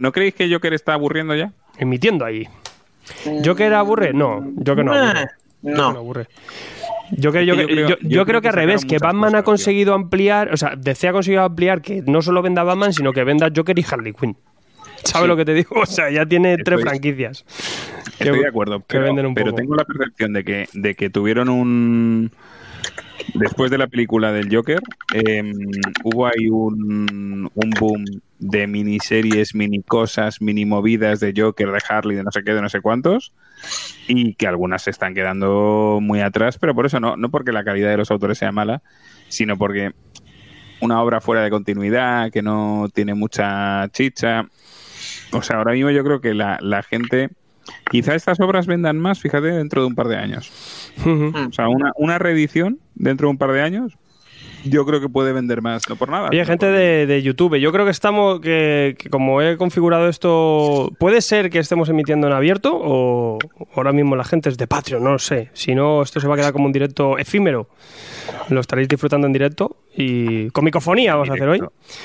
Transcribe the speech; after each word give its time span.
¿No 0.00 0.10
creéis 0.12 0.34
que 0.34 0.52
Joker 0.52 0.72
está 0.74 0.94
aburriendo 0.94 1.34
ya? 1.36 1.52
Emitiendo 1.78 2.24
ahí. 2.24 2.48
¿Joker 3.44 3.72
aburre? 3.74 4.12
No, 4.12 4.44
Joker 4.66 4.84
no 4.84 4.92
aburre. 4.92 5.26
Joker 5.62 5.76
no. 5.76 5.86
aburre. 5.88 6.26
Joker- 7.22 7.44
yo, 7.44 7.54
Yo 7.54 7.66
creo- 7.66 7.88
yo- 7.88 7.88
yo 7.88 7.96
yo 8.02 8.08
creo 8.08 8.24
creo 8.24 8.40
que 8.42 8.48
al 8.48 8.54
revés, 8.54 8.84
que 8.84 8.98
Batman 8.98 9.30
cosas, 9.30 9.40
ha 9.40 9.42
conseguido 9.44 9.94
ampliar, 9.94 10.52
o 10.52 10.56
sea, 10.56 10.74
DC 10.76 11.08
ha 11.08 11.12
conseguido 11.12 11.42
ampliar 11.42 11.82
que 11.82 12.02
no 12.06 12.22
solo 12.22 12.40
venda 12.42 12.62
Batman, 12.62 12.92
sino 12.92 13.12
que 13.12 13.24
venda 13.24 13.50
Joker 13.54 13.78
y 13.78 13.84
Harley 13.88 14.12
Quinn. 14.12 14.36
¿Sabes 15.04 15.22
Sí. 15.24 15.28
lo 15.28 15.36
que 15.36 15.44
te 15.44 15.54
digo? 15.54 15.70
O 15.82 15.86
sea, 15.86 16.10
ya 16.10 16.24
tiene 16.26 16.56
tres 16.58 16.80
franquicias. 16.82 17.44
Estoy 18.18 18.32
que- 18.32 18.38
de 18.42 18.48
acuerdo, 18.48 18.78
que 18.80 18.84
pero, 18.88 19.04
venden 19.04 19.26
un 19.26 19.34
pero 19.34 19.46
poco. 19.50 19.56
tengo 19.56 19.74
la 19.74 19.84
percepción 19.84 20.32
de 20.32 20.44
que, 20.44 20.68
de 20.72 20.94
que 20.94 21.10
tuvieron 21.10 21.48
un... 21.48 22.30
Después 23.34 23.70
de 23.70 23.78
la 23.78 23.86
película 23.86 24.32
del 24.32 24.54
Joker, 24.54 24.80
eh, 25.14 25.42
hubo 26.04 26.26
ahí 26.26 26.48
un, 26.48 27.50
un 27.54 27.70
boom 27.78 28.04
de 28.40 28.66
miniseries, 28.66 29.54
mini 29.54 29.82
cosas, 29.82 30.40
mini 30.40 30.64
movidas 30.64 31.20
de 31.20 31.32
Joker, 31.36 31.70
de 31.70 31.78
Harley, 31.88 32.16
de 32.16 32.24
no 32.24 32.32
sé 32.32 32.42
qué, 32.42 32.52
de 32.52 32.60
no 32.60 32.68
sé 32.68 32.80
cuántos, 32.80 33.32
y 34.08 34.34
que 34.34 34.48
algunas 34.48 34.82
se 34.82 34.90
están 34.90 35.14
quedando 35.14 36.00
muy 36.02 36.20
atrás, 36.20 36.58
pero 36.58 36.74
por 36.74 36.86
eso 36.86 36.98
no, 36.98 37.16
no 37.16 37.30
porque 37.30 37.52
la 37.52 37.62
calidad 37.62 37.90
de 37.90 37.98
los 37.98 38.10
autores 38.10 38.38
sea 38.38 38.50
mala, 38.50 38.82
sino 39.28 39.56
porque 39.56 39.92
una 40.80 41.00
obra 41.02 41.20
fuera 41.20 41.42
de 41.42 41.50
continuidad, 41.50 42.32
que 42.32 42.42
no 42.42 42.88
tiene 42.92 43.14
mucha 43.14 43.86
chicha. 43.92 44.48
O 45.32 45.42
sea, 45.42 45.58
ahora 45.58 45.72
mismo 45.72 45.90
yo 45.90 46.02
creo 46.02 46.20
que 46.20 46.34
la, 46.34 46.58
la 46.60 46.82
gente... 46.82 47.30
Quizá 47.88 48.16
estas 48.16 48.40
obras 48.40 48.66
vendan 48.66 48.98
más, 48.98 49.20
fíjate, 49.20 49.46
dentro 49.48 49.82
de 49.82 49.86
un 49.86 49.94
par 49.94 50.08
de 50.08 50.16
años. 50.16 50.50
Ujú. 51.04 51.32
O 51.48 51.52
sea, 51.52 51.68
una, 51.68 51.92
una 51.96 52.18
reedición 52.18 52.80
dentro 52.94 53.28
de 53.28 53.32
un 53.32 53.38
par 53.38 53.52
de 53.52 53.62
años, 53.62 53.96
yo 54.64 54.84
creo 54.86 55.00
que 55.00 55.08
puede 55.08 55.32
vender 55.32 55.62
más, 55.62 55.88
no 55.88 55.96
por 55.96 56.08
nada. 56.10 56.28
Oye, 56.28 56.38
sino 56.38 56.46
gente 56.46 56.66
de, 56.66 57.06
de 57.06 57.22
YouTube, 57.22 57.56
yo 57.56 57.72
creo 57.72 57.84
que 57.84 57.90
estamos, 57.90 58.40
que, 58.40 58.96
que 58.98 59.10
como 59.10 59.40
he 59.42 59.56
configurado 59.56 60.08
esto, 60.08 60.90
puede 60.98 61.20
ser 61.20 61.50
que 61.50 61.58
estemos 61.58 61.88
emitiendo 61.88 62.26
en 62.26 62.32
abierto 62.32 62.72
o 62.74 63.38
ahora 63.74 63.92
mismo 63.92 64.16
la 64.16 64.24
gente 64.24 64.48
es 64.48 64.58
de 64.58 64.66
Patreon, 64.66 65.02
no 65.02 65.12
lo 65.12 65.18
sé. 65.18 65.50
Si 65.52 65.74
no, 65.74 66.02
esto 66.02 66.20
se 66.20 66.28
va 66.28 66.34
a 66.34 66.36
quedar 66.36 66.52
como 66.52 66.66
un 66.66 66.72
directo 66.72 67.18
efímero. 67.18 67.68
Lo 68.48 68.60
estaréis 68.60 68.88
disfrutando 68.88 69.26
en 69.26 69.32
directo 69.32 69.76
y 69.96 70.50
con 70.50 70.64
micofonía 70.64 71.14
vamos 71.14 71.30
a 71.30 71.34
hacer 71.34 71.48
hoy. 71.48 71.60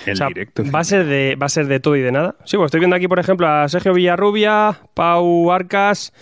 El 0.05 0.13
O 0.13 0.15
sea, 0.15 0.27
directo, 0.27 0.63
va 0.73 0.79
a 0.79 0.83
ser 0.83 1.05
de 1.05 1.35
va 1.41 1.45
a 1.45 1.49
ser 1.49 1.67
de 1.67 1.79
todo 1.79 1.95
y 1.95 2.01
de 2.01 2.11
nada. 2.11 2.35
Sí, 2.45 2.57
pues 2.57 2.67
estoy 2.67 2.79
viendo 2.79 2.95
aquí, 2.95 3.07
por 3.07 3.19
ejemplo, 3.19 3.47
a 3.47 3.67
Sergio 3.69 3.93
Villarrubia, 3.93 4.79
Pau 4.93 5.51
Arcas, 5.51 6.13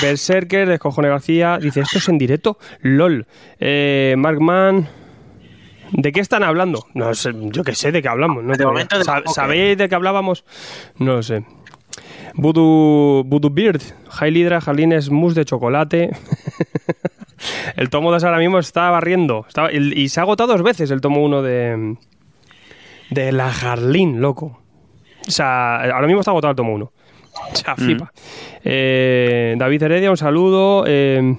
Berserker, 0.00 0.68
Descojone 0.68 1.08
García. 1.08 1.58
Dice, 1.60 1.80
¿esto 1.80 1.98
es 1.98 2.08
en 2.08 2.18
directo? 2.18 2.58
LOL. 2.80 3.26
Eh, 3.60 4.14
Mark 4.18 4.40
Mann. 4.40 4.88
¿De 5.92 6.12
qué 6.12 6.20
están 6.20 6.42
hablando? 6.42 6.86
No 6.94 7.14
sé, 7.14 7.32
yo 7.34 7.62
qué 7.62 7.74
sé 7.74 7.92
de 7.92 8.02
qué 8.02 8.08
hablamos. 8.08 8.42
No 8.42 8.54
De 8.54 8.64
momento 8.64 8.98
de. 8.98 9.04
¿Sabéis 9.26 9.78
de 9.78 9.88
qué 9.88 9.94
hablábamos? 9.94 10.44
No 10.98 11.14
lo 11.14 11.22
sé. 11.22 11.44
Voodoo, 12.34 13.22
Voodoo 13.24 13.50
Beard, 13.50 13.80
High 14.10 14.36
Hydra, 14.36 14.60
Jalines 14.60 15.10
Mousse 15.10 15.36
de 15.36 15.44
chocolate. 15.44 16.10
el 17.76 17.90
tomo 17.90 18.10
2 18.10 18.24
ahora 18.24 18.38
mismo 18.38 18.58
está 18.58 18.90
barriendo. 18.90 19.44
Está- 19.46 19.72
y, 19.72 20.08
se 20.08 20.20
ha 20.20 20.24
agotado 20.24 20.52
dos 20.52 20.62
veces 20.62 20.90
el 20.90 21.00
tomo 21.00 21.22
1 21.22 21.42
de, 21.42 21.96
de 23.10 23.32
la 23.32 23.50
Jarlín, 23.50 24.20
loco. 24.20 24.60
O 25.26 25.30
sea, 25.30 25.76
ahora 25.76 26.06
mismo 26.06 26.20
está 26.20 26.32
agotado 26.32 26.50
el 26.50 26.56
tomo 26.56 26.74
1. 26.74 26.84
O 26.84 27.56
sea, 27.56 27.76
flipa. 27.76 28.12
Eh, 28.64 29.54
David 29.58 29.82
Heredia, 29.82 30.10
un 30.10 30.16
saludo. 30.16 30.84
Eh, 30.86 31.36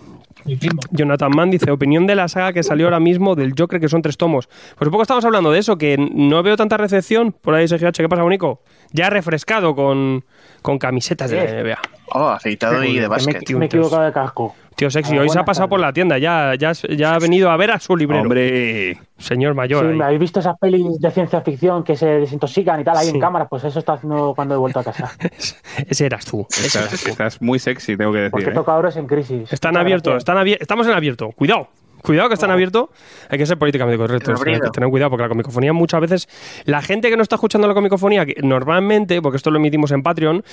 Jonathan 0.92 1.32
Mann 1.36 1.50
dice, 1.52 1.72
opinión 1.72 2.06
de 2.08 2.16
la 2.16 2.28
saga 2.28 2.54
que 2.54 2.64
salió 2.64 2.86
ahora 2.86 3.00
mismo 3.00 3.36
del 3.36 3.54
Joker, 3.58 3.80
que 3.80 3.90
son 3.90 4.02
tres 4.02 4.18
tomos. 4.18 4.48
Pues 4.78 4.88
un 4.88 4.92
poco 4.92 5.02
estamos 5.02 5.26
hablando 5.26 5.52
de 5.52 5.60
eso, 5.60 5.78
que 5.78 5.98
no 5.98 6.44
veo 6.44 6.56
tanta 6.56 6.78
recepción. 6.78 7.32
Por 7.32 7.56
ahí, 7.56 7.68
Sergio 7.68 7.88
H, 7.88 8.02
¿qué 8.04 8.10
pasa, 8.10 8.24
Bonico? 8.24 8.62
Ya 8.92 9.10
refrescado 9.10 9.76
con, 9.76 10.24
con 10.62 10.78
camisetas 10.78 11.32
de 11.32 11.38
la 11.38 11.64
NBA. 11.64 11.80
Oh, 12.12 12.28
afeitado 12.28 12.84
y 12.84 12.96
de 12.96 13.02
Me, 13.02 13.08
básquet. 13.08 13.50
me 13.52 13.66
he 13.66 13.68
equivocado 13.68 14.04
de 14.04 14.12
casco. 14.12 14.56
Tío 14.76 14.90
sexy, 14.92 15.18
Ah, 15.18 15.22
hoy 15.22 15.30
se 15.30 15.40
ha 15.40 15.46
pasado 15.46 15.70
por 15.70 15.80
la 15.80 15.94
tienda, 15.94 16.18
ya, 16.18 16.54
ya, 16.56 16.74
ya 16.74 17.16
ha 17.16 17.20
venido 17.20 17.50
a 17.50 17.56
ver 17.58 17.72
a 17.72 17.80
su 17.80 17.96
librero. 17.96 18.24
Hombre, 18.24 18.98
Señor 19.18 19.54
mayor. 19.56 19.86
Sí, 19.86 19.92
ahí. 19.92 19.98
¿me 19.98 20.04
¿habéis 20.04 20.20
visto 20.20 20.40
esas 20.42 20.58
pelis 20.60 21.00
de 21.00 21.12
ciencia 21.12 21.40
ficción 21.42 21.84
que 21.84 21.96
se 21.96 22.06
desintoxican 22.06 22.82
y 22.82 22.84
tal 22.84 22.98
ahí 22.98 23.06
Sí. 23.08 23.12
en 23.16 23.22
cámara? 23.22 23.48
Pues 23.48 23.64
eso 23.64 23.80
está 23.80 23.94
haciendo 23.94 24.34
cuando 24.36 24.56
he 24.56 24.58
vuelto 24.58 24.80
a 24.80 24.84
casa. 24.84 25.12
Ese 25.88 26.06
eras 26.06 26.26
tú. 26.26 26.46
ese 26.50 26.78
eras 26.78 26.94
estás, 26.94 27.04
tú. 27.04 27.10
estás 27.10 27.42
muy 27.42 27.58
sexy, 27.60 27.96
tengo 27.96 28.12
que 28.12 28.30
Porque 28.30 28.46
decir. 28.48 28.52
¿eh? 28.54 28.56
tocadores 28.56 28.96
en 28.98 29.08
crisis. 29.08 29.52
Están 29.54 29.78
abiertos, 29.78 30.18
están 30.18 30.38
abier- 30.38 30.58
estamos 30.60 30.86
en 30.88 30.94
abierto. 30.94 31.30
Cuidado. 31.32 31.70
Cuidado 32.02 32.28
que 32.28 32.36
están 32.36 32.52
abiertos. 32.52 32.90
Hay 33.32 33.40
que 33.40 33.48
ser 33.48 33.58
políticamente 33.58 33.98
correctos. 33.98 34.40
Hay 34.46 34.60
que 34.60 34.70
tener 34.70 34.90
cuidado 34.92 35.10
porque 35.10 35.24
la 35.24 35.30
comicofonía 35.30 35.74
muchas 35.74 36.02
veces. 36.02 36.30
La 36.66 36.84
gente 36.84 37.10
que 37.10 37.18
no 37.18 37.24
está 37.24 37.34
escuchando 37.36 37.68
la 37.68 37.74
comicofonía, 37.74 38.28
que 38.28 38.36
normalmente, 38.44 39.24
porque 39.24 39.38
esto 39.38 39.50
lo 39.50 39.58
emitimos 39.58 39.90
en 39.92 40.04
Patreon, 40.04 40.44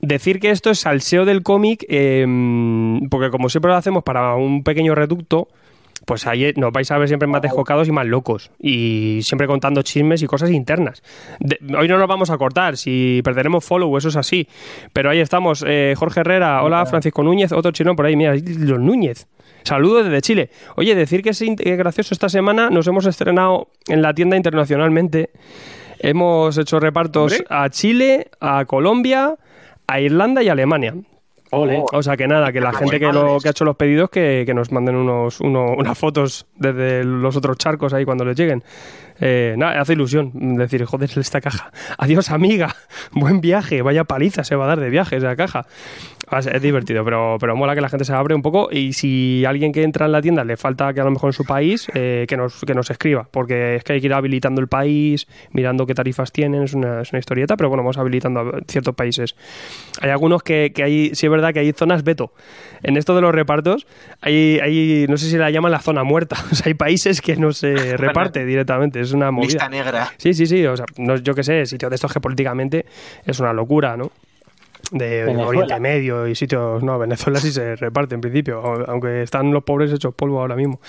decir 0.00 0.40
que 0.40 0.50
esto 0.50 0.70
es 0.70 0.80
salseo 0.80 1.24
del 1.24 1.42
cómic, 1.42 1.84
eh, 1.88 2.24
porque 3.10 3.30
como 3.30 3.48
siempre 3.48 3.70
lo 3.70 3.76
hacemos 3.76 4.02
para 4.04 4.34
un 4.34 4.62
pequeño 4.62 4.94
reducto. 4.94 5.48
Pues 6.06 6.26
ahí 6.26 6.54
nos 6.56 6.72
vais 6.72 6.90
a 6.90 6.96
ver 6.96 7.06
siempre 7.08 7.26
más 7.26 7.42
descocados 7.42 7.86
y 7.86 7.92
más 7.92 8.06
locos. 8.06 8.50
Y 8.58 9.18
siempre 9.22 9.46
contando 9.46 9.82
chismes 9.82 10.22
y 10.22 10.26
cosas 10.26 10.50
internas. 10.50 11.02
De- 11.38 11.58
hoy 11.76 11.86
no 11.86 11.98
nos 11.98 12.08
vamos 12.08 12.30
a 12.30 12.38
cortar, 12.38 12.78
si 12.78 13.20
perderemos 13.22 13.62
follow, 13.62 13.94
eso 13.98 14.08
es 14.08 14.16
así. 14.16 14.48
Pero 14.94 15.10
ahí 15.10 15.18
estamos. 15.20 15.62
Eh, 15.66 15.94
Jorge 15.98 16.20
Herrera, 16.20 16.62
hola, 16.62 16.86
Francisco 16.86 17.22
Núñez, 17.22 17.52
otro 17.52 17.72
chino 17.72 17.94
por 17.94 18.06
ahí, 18.06 18.16
mira, 18.16 18.34
los 18.36 18.78
Núñez. 18.80 19.26
Saludos 19.64 20.04
desde 20.06 20.22
Chile. 20.22 20.50
Oye, 20.76 20.94
decir 20.94 21.20
que 21.22 21.30
es 21.30 21.78
gracioso 21.78 22.14
esta 22.14 22.30
semana, 22.30 22.70
nos 22.70 22.86
hemos 22.86 23.04
estrenado 23.04 23.68
en 23.88 24.00
la 24.00 24.14
tienda 24.14 24.36
internacionalmente. 24.36 25.28
Hemos 25.98 26.56
hecho 26.56 26.80
repartos 26.80 27.32
Hombre. 27.32 27.46
a 27.50 27.68
Chile, 27.68 28.28
a 28.40 28.64
Colombia, 28.64 29.34
a 29.88 30.00
Irlanda 30.00 30.42
y 30.42 30.48
Alemania. 30.48 30.94
Ole. 31.50 31.82
O 31.92 32.02
sea 32.02 32.14
que 32.16 32.28
nada, 32.28 32.52
que 32.52 32.60
la 32.60 32.74
gente 32.74 33.00
que, 33.00 33.10
lo, 33.10 33.38
que 33.40 33.48
ha 33.48 33.52
hecho 33.52 33.64
los 33.64 33.74
pedidos 33.74 34.10
que, 34.10 34.42
que 34.44 34.52
nos 34.52 34.70
manden 34.70 34.96
unos, 34.96 35.40
uno- 35.40 35.72
unas 35.78 35.96
fotos 35.98 36.46
desde 36.56 37.04
los 37.04 37.34
otros 37.36 37.56
charcos 37.56 37.94
ahí 37.94 38.04
cuando 38.04 38.24
les 38.26 38.36
lleguen. 38.36 38.62
Eh, 39.20 39.54
nada, 39.56 39.80
hace 39.80 39.94
ilusión 39.94 40.56
decir, 40.56 40.84
joder, 40.84 41.10
esta 41.16 41.40
caja. 41.40 41.70
Adiós, 41.98 42.30
amiga. 42.30 42.74
Buen 43.12 43.40
viaje. 43.40 43.82
Vaya 43.82 44.04
paliza 44.04 44.44
se 44.44 44.56
va 44.56 44.64
a 44.64 44.68
dar 44.68 44.80
de 44.80 44.90
viaje 44.90 45.16
esa 45.16 45.36
caja. 45.36 45.66
Es 46.30 46.60
divertido, 46.60 47.04
pero, 47.04 47.38
pero 47.40 47.56
mola 47.56 47.74
que 47.74 47.80
la 47.80 47.88
gente 47.88 48.04
se 48.04 48.12
abre 48.12 48.34
un 48.34 48.42
poco. 48.42 48.68
Y 48.70 48.92
si 48.92 49.44
alguien 49.46 49.72
que 49.72 49.82
entra 49.82 50.06
en 50.06 50.12
la 50.12 50.20
tienda 50.20 50.44
le 50.44 50.56
falta 50.56 50.92
que 50.92 51.00
a 51.00 51.04
lo 51.04 51.10
mejor 51.10 51.30
en 51.30 51.32
su 51.32 51.44
país, 51.44 51.88
eh, 51.94 52.26
que, 52.28 52.36
nos, 52.36 52.60
que 52.60 52.74
nos 52.74 52.90
escriba. 52.90 53.26
Porque 53.30 53.76
es 53.76 53.84
que 53.84 53.94
hay 53.94 54.00
que 54.00 54.06
ir 54.06 54.12
habilitando 54.12 54.60
el 54.60 54.68
país, 54.68 55.26
mirando 55.52 55.86
qué 55.86 55.94
tarifas 55.94 56.30
tienen. 56.30 56.64
Es 56.64 56.74
una, 56.74 57.00
es 57.00 57.12
una 57.12 57.18
historieta, 57.18 57.56
pero 57.56 57.70
bueno, 57.70 57.82
vamos 57.82 57.96
habilitando 57.96 58.40
a 58.40 58.60
ciertos 58.68 58.94
países. 58.94 59.36
Hay 60.02 60.10
algunos 60.10 60.42
que, 60.42 60.72
que 60.74 60.82
hay, 60.82 61.14
sí 61.14 61.26
es 61.26 61.32
verdad 61.32 61.54
que 61.54 61.60
hay 61.60 61.72
zonas 61.72 62.04
veto. 62.04 62.32
En 62.82 62.96
esto 62.96 63.14
de 63.14 63.22
los 63.22 63.34
repartos, 63.34 63.86
hay, 64.20 64.60
hay 64.60 65.06
no 65.08 65.16
sé 65.16 65.30
si 65.30 65.38
la 65.38 65.50
llaman 65.50 65.72
la 65.72 65.80
zona 65.80 66.04
muerta. 66.04 66.36
O 66.50 66.54
sea, 66.54 66.68
hay 66.68 66.74
países 66.74 67.20
que 67.20 67.36
no 67.36 67.52
se 67.52 67.96
reparte 67.96 68.44
directamente. 68.44 69.00
Es 69.08 69.14
una 69.14 69.30
movida. 69.30 69.48
Lista 69.48 69.68
negra. 69.68 70.12
Sí, 70.16 70.34
sí, 70.34 70.46
sí. 70.46 70.64
O 70.66 70.76
sea, 70.76 70.86
no, 70.98 71.16
yo 71.16 71.34
qué 71.34 71.42
sé, 71.42 71.66
sitios 71.66 71.90
de 71.90 71.94
estos 71.96 72.12
que 72.12 72.20
políticamente 72.20 72.86
es 73.24 73.40
una 73.40 73.52
locura, 73.52 73.96
¿no? 73.96 74.10
De 74.92 75.24
Venezuela. 75.24 75.46
Oriente 75.48 75.80
Medio 75.80 76.26
y 76.26 76.34
sitios. 76.34 76.82
No, 76.82 76.98
Venezuela 76.98 77.40
sí 77.40 77.52
se 77.52 77.76
reparte 77.76 78.14
en 78.14 78.20
principio, 78.20 78.62
aunque 78.86 79.22
están 79.22 79.52
los 79.52 79.64
pobres 79.64 79.92
hechos 79.92 80.14
polvo 80.14 80.40
ahora 80.40 80.56
mismo. 80.56 80.80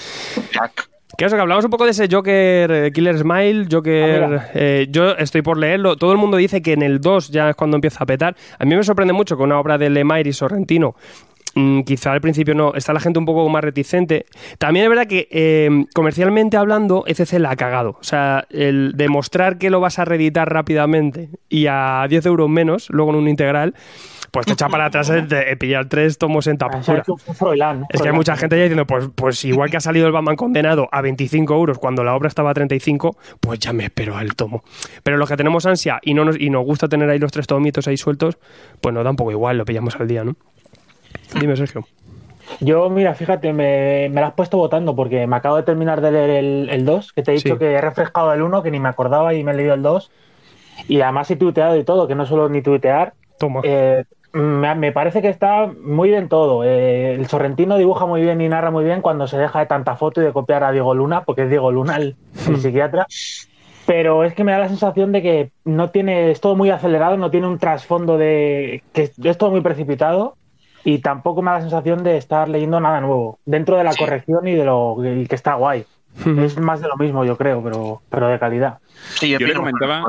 Que 1.17 1.25
eso, 1.25 1.35
que 1.35 1.41
hablamos 1.41 1.65
un 1.65 1.71
poco 1.71 1.85
de 1.85 1.91
ese 1.91 2.07
Joker 2.09 2.71
eh, 2.71 2.91
Killer 2.93 3.17
Smile, 3.17 3.67
Joker... 3.69 4.23
Ah, 4.23 4.49
eh, 4.53 4.87
yo 4.89 5.17
estoy 5.17 5.41
por 5.41 5.57
leerlo. 5.57 5.97
Todo 5.97 6.11
el 6.13 6.17
mundo 6.17 6.37
dice 6.37 6.61
que 6.61 6.73
en 6.73 6.81
el 6.81 7.01
2 7.01 7.29
ya 7.29 7.49
es 7.49 7.55
cuando 7.55 7.75
empieza 7.75 8.03
a 8.03 8.05
petar. 8.05 8.37
A 8.57 8.63
mí 8.63 8.75
me 8.75 8.83
sorprende 8.83 9.11
mucho 9.11 9.35
que 9.35 9.43
una 9.43 9.59
obra 9.59 9.77
de 9.77 9.89
Lemire 9.89 10.29
y 10.29 10.33
Sorrentino 10.33 10.95
mm, 11.55 11.81
quizá 11.81 12.11
al 12.11 12.21
principio 12.21 12.53
no, 12.55 12.73
está 12.75 12.93
la 12.93 12.99
gente 12.99 13.19
un 13.19 13.25
poco 13.25 13.47
más 13.49 13.63
reticente. 13.63 14.25
También 14.57 14.85
es 14.85 14.89
verdad 14.89 15.07
que 15.07 15.27
eh, 15.31 15.85
comercialmente 15.93 16.57
hablando, 16.57 17.03
ECC 17.07 17.33
la 17.39 17.51
ha 17.51 17.55
cagado. 17.55 17.91
O 17.99 18.03
sea, 18.03 18.45
el 18.49 18.93
demostrar 18.95 19.57
que 19.57 19.69
lo 19.69 19.79
vas 19.79 19.99
a 19.99 20.05
reeditar 20.05 20.51
rápidamente 20.53 21.29
y 21.49 21.67
a 21.67 22.05
10 22.09 22.25
euros 22.27 22.49
menos, 22.49 22.89
luego 22.89 23.11
en 23.11 23.17
un 23.17 23.27
integral, 23.27 23.73
pues 24.31 24.45
te 24.45 24.53
echa 24.53 24.69
para 24.69 24.85
atrás 24.85 25.07
de- 25.07 25.57
pillar 25.57 25.87
tres 25.87 26.17
tomos 26.19 26.45
en 26.47 26.55
Ah, 26.61 26.69
tapura. 26.69 27.01
es 27.01 27.07
¿no? 27.41 27.85
Es 27.89 28.01
que 28.01 28.09
hay 28.09 28.13
mucha 28.13 28.35
gente 28.37 28.55
ya 28.57 28.63
diciendo, 28.63 28.85
pues, 28.85 29.09
pues 29.15 29.43
igual 29.45 29.71
que 29.71 29.77
ha 29.77 29.81
salido 29.81 30.05
el 30.05 30.11
Batman 30.13 30.35
condenado 30.35 30.87
a 30.91 31.01
25 31.01 31.55
euros 31.55 31.79
cuando 31.79 32.03
la 32.03 32.13
obra 32.15 32.27
estaba 32.27 32.51
a 32.51 32.53
35, 32.53 33.17
pues 33.39 33.59
ya 33.59 33.73
me 33.73 33.85
espero 33.85 34.15
al 34.15 34.35
tomo. 34.35 34.63
Pero 35.01 35.17
los 35.17 35.27
que 35.27 35.35
tenemos 35.35 35.65
ansia 35.65 35.99
y 36.03 36.13
no 36.13 36.25
nos, 36.25 36.39
y 36.39 36.49
nos 36.51 36.63
gusta 36.63 36.87
tener 36.87 37.09
ahí 37.09 37.17
los 37.17 37.31
tres 37.31 37.47
tomitos 37.47 37.87
ahí 37.87 37.97
sueltos, 37.97 38.37
pues 38.81 38.93
nos 38.93 39.03
da 39.03 39.09
un 39.09 39.15
poco 39.15 39.31
igual, 39.31 39.57
lo 39.57 39.65
pillamos 39.65 39.95
al 39.99 40.07
día, 40.07 40.23
¿no? 40.23 40.35
Dime, 41.39 41.55
Sergio. 41.55 41.85
Yo, 42.61 42.89
mira, 42.89 43.13
fíjate, 43.13 43.53
me, 43.53 44.09
me 44.09 44.21
la 44.21 44.27
has 44.27 44.33
puesto 44.33 44.57
votando 44.57 44.95
porque 44.95 45.27
me 45.27 45.35
acabo 45.35 45.55
de 45.57 45.63
terminar 45.63 46.01
de 46.01 46.11
leer 46.11 46.29
el, 46.31 46.69
el 46.71 46.85
2, 46.85 47.13
que 47.13 47.21
te 47.21 47.31
he 47.31 47.35
dicho 47.35 47.53
Sí. 47.53 47.59
que 47.59 47.73
he 47.73 47.81
refrescado 47.81 48.33
el 48.33 48.41
1, 48.41 48.63
que 48.63 48.71
ni 48.71 48.79
me 48.79 48.89
acordaba 48.89 49.33
y 49.33 49.43
me 49.43 49.51
he 49.51 49.55
leído 49.55 49.75
el 49.75 49.83
2. 49.83 50.11
Y 50.87 51.01
además 51.01 51.29
he 51.29 51.35
tuiteado 51.35 51.77
y 51.77 51.83
todo, 51.83 52.07
que 52.07 52.15
no 52.15 52.25
suelo 52.25 52.49
ni 52.49 52.61
tuitear. 52.61 53.13
Toma. 53.37 53.61
Eh, 53.63 54.03
me, 54.33 54.73
me 54.75 54.91
parece 54.91 55.21
que 55.21 55.29
está 55.29 55.67
muy 55.83 56.09
bien 56.09 56.27
todo. 56.27 56.63
Eh, 56.63 57.13
el 57.13 57.27
Sorrentino 57.27 57.77
dibuja 57.77 58.05
muy 58.07 58.21
bien 58.21 58.41
y 58.41 58.49
narra 58.49 58.71
muy 58.71 58.83
bien 58.83 59.01
cuando 59.01 59.27
se 59.27 59.37
deja 59.37 59.59
de 59.59 59.65
tanta 59.67 59.95
foto 59.95 60.21
y 60.21 60.25
de 60.25 60.33
copiar 60.33 60.63
a 60.63 60.71
Diego 60.71 60.95
Luna, 60.95 61.23
porque 61.25 61.43
es 61.43 61.49
Diego 61.49 61.71
Luna 61.71 61.97
el, 61.97 62.15
el 62.47 62.57
psiquiatra. 62.57 63.05
Pero 63.85 64.23
es 64.23 64.33
que 64.33 64.43
me 64.43 64.51
da 64.51 64.59
la 64.59 64.67
sensación 64.69 65.11
de 65.11 65.21
que 65.21 65.51
no 65.65 65.89
tiene, 65.89 66.31
es 66.31 66.41
todo 66.41 66.55
muy 66.55 66.69
acelerado, 66.69 67.17
no 67.17 67.31
tiene 67.31 67.47
un 67.47 67.57
trasfondo 67.59 68.17
de 68.17 68.83
que 68.93 69.11
es 69.23 69.37
todo 69.37 69.51
muy 69.51 69.61
precipitado 69.61 70.35
y 70.83 70.99
tampoco 70.99 71.41
me 71.41 71.51
da 71.51 71.57
la 71.57 71.61
sensación 71.61 72.03
de 72.03 72.17
estar 72.17 72.49
leyendo 72.49 72.79
nada 72.79 73.01
nuevo 73.01 73.39
dentro 73.45 73.77
de 73.77 73.83
la 73.83 73.93
corrección 73.95 74.47
y 74.47 74.55
de 74.55 74.65
lo 74.65 74.97
y 75.03 75.27
que 75.27 75.35
está 75.35 75.55
guay. 75.55 75.85
Es 76.25 76.57
más 76.57 76.81
de 76.81 76.87
lo 76.87 76.97
mismo, 76.97 77.23
yo 77.23 77.37
creo, 77.37 77.63
pero, 77.63 78.01
pero 78.09 78.27
de 78.27 78.39
calidad. 78.39 78.79
Sí, 79.15 79.29
yo, 79.29 79.39
Yo 79.39 79.47
le 79.47 79.53
comentaba-. 79.53 80.03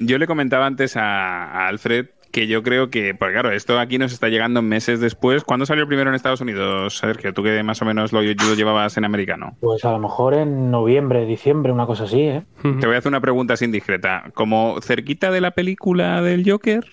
Yo 0.00 0.18
le 0.18 0.26
comentaba 0.26 0.66
antes 0.66 0.96
a, 0.96 1.44
a 1.44 1.68
Alfred 1.68 2.06
que 2.34 2.48
yo 2.48 2.64
creo 2.64 2.90
que, 2.90 3.14
pues 3.14 3.30
claro, 3.30 3.52
esto 3.52 3.78
aquí 3.78 3.96
nos 3.96 4.12
está 4.12 4.28
llegando 4.28 4.60
meses 4.60 4.98
después. 4.98 5.44
¿Cuándo 5.44 5.66
salió 5.66 5.86
primero 5.86 6.10
en 6.10 6.16
Estados 6.16 6.40
Unidos, 6.40 6.98
Sergio? 6.98 7.32
Tú 7.32 7.44
que 7.44 7.62
más 7.62 7.80
o 7.80 7.84
menos 7.84 8.12
lo, 8.12 8.22
lo 8.22 8.54
llevabas 8.56 8.96
en 8.96 9.04
americano. 9.04 9.56
Pues 9.60 9.84
a 9.84 9.92
lo 9.92 10.00
mejor 10.00 10.34
en 10.34 10.72
noviembre, 10.72 11.26
diciembre, 11.26 11.70
una 11.70 11.86
cosa 11.86 12.04
así, 12.04 12.22
¿eh? 12.22 12.42
Te 12.62 12.86
voy 12.86 12.96
a 12.96 12.98
hacer 12.98 13.10
una 13.10 13.20
pregunta 13.20 13.56
sin 13.56 13.70
discreta. 13.70 14.32
¿Como 14.34 14.80
cerquita 14.80 15.30
de 15.30 15.40
la 15.40 15.52
película 15.52 16.22
del 16.22 16.48
Joker? 16.48 16.84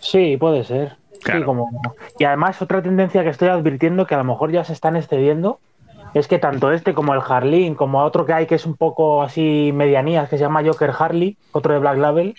Sí, 0.00 0.38
puede 0.38 0.64
ser. 0.64 0.96
Sí, 1.32 1.42
como... 1.44 1.68
Y 2.18 2.24
además 2.24 2.60
otra 2.62 2.82
tendencia 2.82 3.22
que 3.22 3.30
estoy 3.30 3.48
advirtiendo 3.48 4.06
que 4.06 4.14
a 4.14 4.18
lo 4.18 4.24
mejor 4.24 4.50
ya 4.52 4.64
se 4.64 4.72
están 4.72 4.96
excediendo 4.96 5.58
es 6.14 6.28
que 6.28 6.38
tanto 6.38 6.70
este 6.70 6.94
como 6.94 7.12
el 7.14 7.20
Harleen, 7.26 7.74
como 7.74 8.02
otro 8.04 8.24
que 8.24 8.32
hay 8.32 8.46
que 8.46 8.54
es 8.54 8.66
un 8.66 8.76
poco 8.76 9.22
así 9.22 9.72
medianías, 9.74 10.28
que 10.28 10.36
se 10.38 10.44
llama 10.44 10.62
Joker 10.64 10.92
Harley, 10.96 11.36
otro 11.52 11.72
de 11.72 11.80
Black 11.80 11.98
Label, 11.98 12.34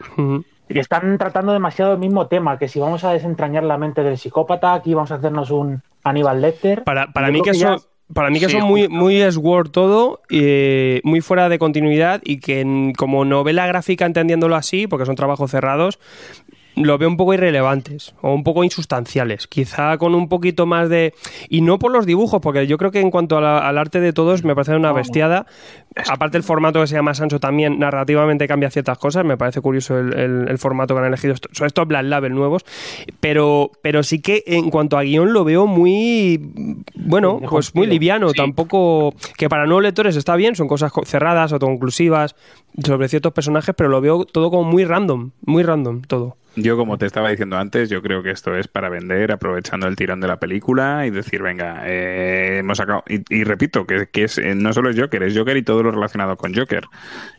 que 0.70 0.80
están 0.80 1.18
tratando 1.18 1.52
demasiado 1.52 1.94
el 1.94 2.00
mismo 2.00 2.28
tema, 2.28 2.58
que 2.58 2.68
si 2.70 2.80
vamos 2.80 3.04
a 3.04 3.12
desentrañar 3.12 3.64
la 3.64 3.78
mente 3.78 4.02
del 4.02 4.18
psicópata, 4.18 4.74
aquí 4.74 4.94
vamos 4.94 5.12
a 5.12 5.16
hacernos 5.16 5.52
un 5.52 5.82
Aníbal 6.06 6.42
Lecter. 6.42 6.84
Para, 6.86 7.08
para 7.12 7.32
mí 7.32 7.42
que 7.42 7.54
ya- 7.54 7.78
son, 7.78 7.80
para 8.14 8.30
mí 8.30 8.40
que 8.40 8.48
Sí, 8.48 8.58
son 8.60 8.68
muy, 8.70 8.88
muy 8.88 9.20
Sword 9.32 9.70
todo, 9.72 10.22
eh, 10.30 11.02
muy 11.04 11.20
fuera 11.20 11.50
de 11.50 11.60
continuidad 11.60 12.22
y 12.24 12.40
que 12.40 12.62
en- 12.62 12.94
como 12.94 13.26
novela 13.26 13.68
gráfica, 13.68 14.06
entendiéndolo 14.06 14.56
así, 14.56 14.88
porque 14.88 15.06
son 15.06 15.16
trabajos 15.16 15.52
cerrados, 15.52 16.00
lo 16.76 16.98
veo 16.98 17.08
un 17.08 17.18
poco 17.18 17.34
irrelevantes 17.34 18.14
o 18.22 18.34
un 18.34 18.44
poco 18.44 18.64
insustanciales. 18.64 19.48
Quizá 19.48 19.98
con 19.98 20.14
un 20.16 20.28
poquito 20.28 20.66
más 20.66 20.90
de... 20.90 21.14
Y 21.50 21.62
no 21.62 21.80
por 21.80 21.92
los 21.92 22.06
dibujos, 22.06 22.42
porque 22.42 22.68
yo 22.68 22.78
creo 22.78 22.92
que 22.92 23.00
en 23.00 23.12
cuanto 23.12 23.38
a 23.38 23.42
la- 23.42 23.60
al 23.68 23.78
arte 23.78 24.00
de 24.00 24.12
todos 24.14 24.44
me 24.44 24.56
parece 24.56 24.76
una 24.76 24.92
bestiada. 24.92 25.46
Aparte 26.10 26.38
el 26.38 26.44
formato 26.44 26.82
que 26.82 26.88
sea 26.88 27.02
más 27.02 27.22
ancho 27.22 27.40
también 27.40 27.80
narrativamente 27.80 28.48
cambia 28.48 28.70
ciertas 28.70 28.98
cosas. 28.98 29.24
Me 29.24 29.38
parece 29.38 29.62
curioso 29.62 29.98
el, 29.98 30.14
el- 30.18 30.48
el 30.50 30.58
formato 30.58 30.94
que 30.94 31.00
han 31.00 31.08
elegido 31.08 31.34
estos, 31.34 31.62
estos 31.62 31.88
Black 31.88 32.04
Label 32.06 32.34
nuevos. 32.36 32.64
Pero, 33.20 33.72
pero 33.82 34.04
sí 34.04 34.20
que 34.22 34.44
en 34.46 34.70
cuanto 34.70 34.98
a 34.98 35.04
guion 35.04 35.32
lo 35.34 35.44
veo 35.46 35.68
muy... 35.68 36.40
Bueno, 36.96 37.40
pues 37.50 37.74
muy 37.74 37.88
liviano. 37.88 38.30
Sí. 38.30 38.36
Tampoco... 38.38 39.14
Que 39.38 39.48
para 39.50 39.66
nuevos 39.66 39.84
lectores 39.84 40.16
está 40.18 40.36
bien, 40.36 40.56
son 40.56 40.68
cosas 40.68 40.92
co- 40.92 41.06
cerradas, 41.06 41.54
autoconclusivas 41.54 42.36
sobre 42.84 43.08
ciertos 43.08 43.32
personajes, 43.32 43.74
pero 43.78 43.90
lo 43.90 44.02
veo 44.02 44.26
todo 44.26 44.50
como 44.52 44.70
muy 44.70 44.84
random. 44.84 45.32
Muy 45.46 45.64
random 45.64 46.02
todo. 46.02 46.36
Yo, 46.58 46.78
como 46.78 46.98
te 46.98 47.06
estaba 47.06 47.30
diciendo 47.30 47.58
antes, 47.58 47.90
yo 47.90 48.02
creo 48.02 48.24
que 48.24 48.32
esto 48.32 48.56
es 48.56 48.68
para 48.68 48.88
vender, 48.88 49.32
aprovechando 49.32 49.88
el 49.88 49.96
tirón 49.96 50.22
de 50.22 50.28
la 50.28 50.40
película 50.40 51.06
y 51.06 51.10
decir, 51.10 51.42
venga, 51.42 51.84
eh, 51.86 52.60
hemos 52.60 52.78
sacado. 52.78 53.04
Y, 53.08 53.22
y 53.30 53.44
repito, 53.44 53.86
que, 53.86 54.08
que 54.08 54.24
es, 54.24 54.38
eh, 54.38 54.56
no 54.56 54.72
solo 54.72 54.90
es 54.90 55.00
Joker, 55.00 55.24
es 55.24 55.38
Joker 55.38 55.58
y 55.58 55.64
todo 55.64 55.84
lo 55.84 55.92
relacionado 55.92 56.38
con 56.38 56.54
Joker. 56.54 56.86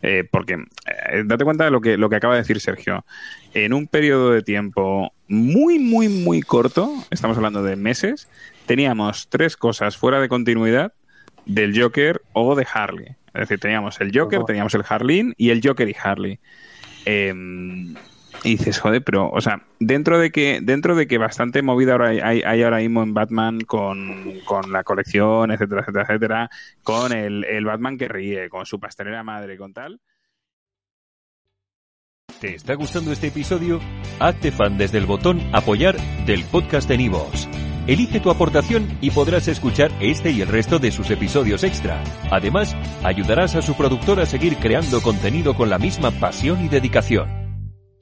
Eh, 0.02 0.24
porque, 0.30 0.54
eh, 0.54 1.22
date 1.24 1.44
cuenta 1.44 1.64
de 1.64 1.70
lo 1.70 1.80
que, 1.80 1.96
lo 1.96 2.10
que 2.10 2.16
acaba 2.16 2.34
de 2.34 2.40
decir 2.40 2.60
Sergio. 2.60 3.06
En 3.54 3.72
un 3.72 3.86
periodo 3.86 4.32
de 4.32 4.42
tiempo 4.42 5.12
muy, 5.28 5.78
muy, 5.78 6.08
muy 6.08 6.42
corto, 6.42 6.92
estamos 7.10 7.38
hablando 7.38 7.62
de 7.62 7.76
meses, 7.76 8.28
teníamos 8.66 9.28
tres 9.28 9.56
cosas 9.56 9.96
fuera 9.96 10.20
de 10.20 10.28
continuidad 10.28 10.92
del 11.46 11.80
Joker 11.80 12.20
o 12.34 12.54
de 12.54 12.66
Harley. 12.70 13.16
Es 13.28 13.40
decir, 13.40 13.58
teníamos 13.58 14.00
el 14.00 14.16
Joker, 14.16 14.44
teníamos 14.44 14.74
el 14.74 14.82
Harleen 14.88 15.34
y 15.36 15.50
el 15.50 15.60
Joker 15.62 15.88
y 15.88 15.96
Harley. 16.02 16.38
Em, 17.04 17.94
y 18.46 18.56
dices, 18.56 18.78
joder, 18.78 19.02
pero, 19.02 19.28
o 19.28 19.40
sea, 19.40 19.62
dentro 19.81 20.19
de 20.19 20.31
que, 20.31 20.60
dentro 20.62 20.94
de 20.94 21.08
que 21.08 21.19
bastante 21.19 21.62
movida 21.62 21.93
ahora 21.93 22.08
hay, 22.10 22.62
ahora 22.62 22.78
mismo 22.78 23.02
en 23.02 23.12
Batman 23.12 23.60
con, 23.62 24.40
con 24.44 24.72
la 24.72 24.84
colección, 24.84 25.50
etcétera, 25.50 25.81
etcétera, 25.81 26.04
etcétera, 26.04 26.50
con 26.84 27.12
el, 27.12 27.44
el 27.44 27.64
Batman 27.64 27.98
que 27.98 28.06
ríe, 28.06 28.48
con 28.48 28.64
su 28.64 28.78
pastelera 28.78 29.25
madre, 29.25 29.58
con 29.58 29.72
tal. 29.72 30.00
¿Te 32.40 32.54
está 32.54 32.75
gustando 32.75 33.10
este 33.12 33.28
episodio? 33.28 33.81
Hazte 34.20 34.52
fan 34.52 34.78
desde 34.78 34.98
el 34.98 35.06
botón 35.06 35.40
Apoyar 35.52 35.96
del 36.26 36.44
podcast 36.44 36.88
de 36.88 36.98
Nivos. 36.98 37.48
Elige 37.88 38.20
tu 38.20 38.31
aportación 38.31 38.98
y 39.00 39.10
podrás 39.10 39.48
escuchar 39.48 39.90
este 40.00 40.31
y 40.31 40.40
el 40.40 40.48
resto 40.48 40.78
de 40.78 40.93
sus 40.93 41.10
episodios 41.10 41.64
extra. 41.64 42.02
Además, 42.31 42.76
ayudarás 43.02 43.56
a 43.56 43.62
su 43.62 43.75
productor 43.75 44.20
a 44.20 44.26
seguir 44.26 44.56
creando 44.56 45.00
contenido 45.00 45.54
con 45.54 45.69
la 45.69 45.78
misma 45.78 46.12
pasión 46.12 46.64
y 46.64 46.69
dedicación. 46.69 47.35